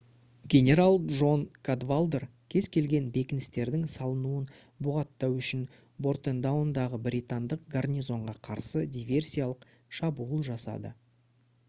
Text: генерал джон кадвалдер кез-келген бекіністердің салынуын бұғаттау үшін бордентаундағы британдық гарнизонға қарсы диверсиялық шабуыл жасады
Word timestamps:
генерал 0.51 0.95
джон 1.15 1.41
кадвалдер 1.67 2.23
кез-келген 2.53 3.09
бекіністердің 3.17 3.83
салынуын 3.95 4.47
бұғаттау 4.87 5.35
үшін 5.43 5.61
бордентаундағы 6.07 7.01
британдық 7.09 7.67
гарнизонға 7.75 8.35
қарсы 8.49 8.81
диверсиялық 8.97 9.69
шабуыл 9.99 10.43
жасады 10.49 10.95